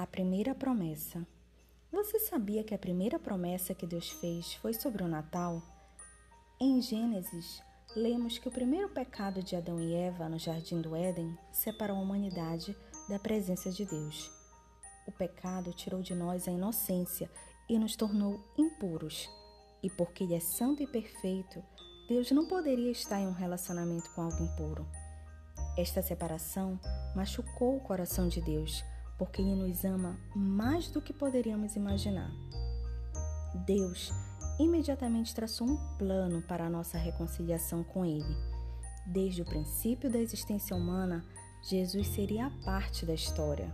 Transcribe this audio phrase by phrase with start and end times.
[0.00, 1.26] A primeira promessa.
[1.92, 5.60] Você sabia que a primeira promessa que Deus fez foi sobre o Natal?
[6.58, 7.62] Em Gênesis,
[7.94, 12.00] lemos que o primeiro pecado de Adão e Eva no jardim do Éden separou a
[12.00, 12.74] humanidade
[13.10, 14.30] da presença de Deus.
[15.06, 17.30] O pecado tirou de nós a inocência
[17.68, 19.28] e nos tornou impuros.
[19.82, 21.62] E porque Ele é santo e perfeito,
[22.08, 24.88] Deus não poderia estar em um relacionamento com alguém impuro.
[25.76, 26.80] Esta separação
[27.14, 28.82] machucou o coração de Deus
[29.20, 32.32] porque Ele nos ama mais do que poderíamos imaginar.
[33.66, 34.10] Deus
[34.58, 38.34] imediatamente traçou um plano para a nossa reconciliação com Ele.
[39.06, 41.22] Desde o princípio da existência humana,
[41.68, 43.70] Jesus seria a parte da história.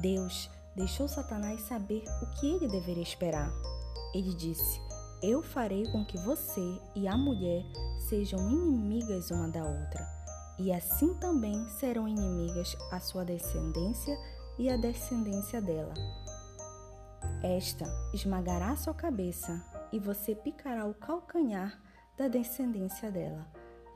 [0.00, 3.50] Deus deixou Satanás saber o que ele deveria esperar.
[4.14, 4.80] Ele disse:
[5.20, 7.64] Eu farei com que você e a mulher
[8.08, 10.21] sejam inimigas uma da outra
[10.58, 14.16] e assim também serão inimigas a sua descendência
[14.58, 15.94] e a descendência dela.
[17.42, 21.80] Esta esmagará sua cabeça e você picará o calcanhar
[22.16, 23.46] da descendência dela.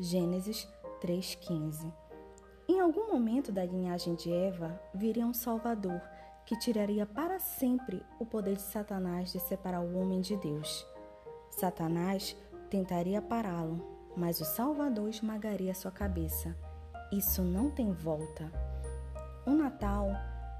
[0.00, 0.68] Gênesis
[1.00, 1.92] 3,15.
[2.68, 6.00] Em algum momento da linhagem de Eva viria um Salvador
[6.44, 10.86] que tiraria para sempre o poder de Satanás de separar o homem de Deus.
[11.50, 12.36] Satanás
[12.68, 16.56] tentaria pará-lo, mas o Salvador esmagaria sua cabeça.
[17.12, 18.50] Isso não tem volta.
[19.46, 20.08] O Natal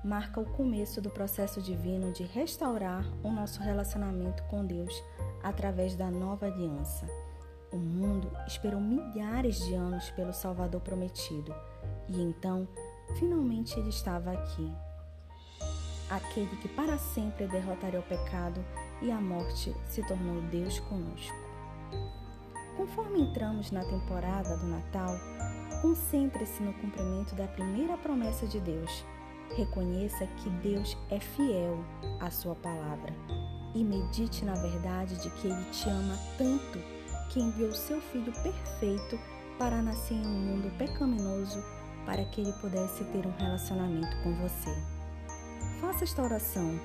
[0.04, 4.92] marca o começo do processo divino de restaurar o nosso relacionamento com Deus
[5.42, 7.06] através da nova aliança.
[7.72, 11.52] O mundo esperou milhares de anos pelo Salvador prometido
[12.08, 12.68] e então,
[13.18, 14.72] finalmente, ele estava aqui.
[16.08, 18.64] Aquele que para sempre derrotaria o pecado
[19.02, 21.36] e a morte se tornou Deus conosco.
[22.76, 25.18] Conforme entramos na temporada do Natal,
[25.80, 29.04] concentre-se no cumprimento da primeira promessa de Deus.
[29.56, 31.78] Reconheça que Deus é fiel
[32.20, 33.14] à sua palavra
[33.74, 36.78] e medite na verdade de que Ele te ama tanto
[37.30, 39.18] que enviou seu Filho perfeito
[39.58, 41.62] para nascer em um mundo pecaminoso
[42.04, 44.74] para que Ele pudesse ter um relacionamento com você.
[45.80, 46.78] Faça esta oração.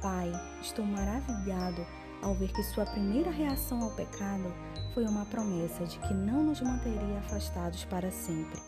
[0.00, 0.30] Pai,
[0.60, 1.84] estou maravilhado
[2.22, 4.52] ao ver que sua primeira reação ao pecado
[4.94, 8.60] foi uma promessa de que não nos manteria afastados para sempre.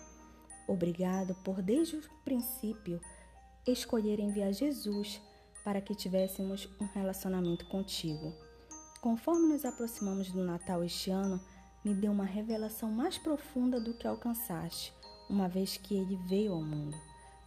[0.68, 3.00] Obrigado por, desde o princípio,
[3.66, 5.20] escolher enviar Jesus
[5.64, 8.32] para que tivéssemos um relacionamento contigo.
[9.00, 11.40] Conforme nos aproximamos do Natal este ano,
[11.84, 14.92] me deu uma revelação mais profunda do que alcançaste,
[15.28, 16.96] uma vez que ele veio ao mundo.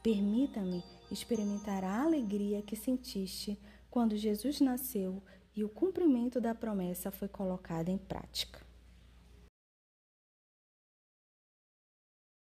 [0.01, 3.57] Permita-me experimentar a alegria que sentiste
[3.89, 5.21] quando Jesus nasceu
[5.55, 8.72] e o cumprimento da promessa foi colocado em prática.